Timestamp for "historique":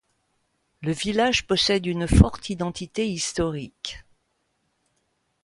3.07-4.03